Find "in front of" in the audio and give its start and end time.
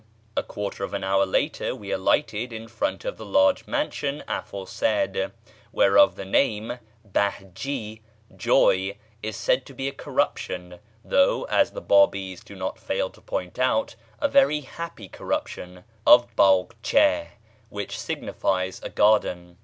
2.51-3.17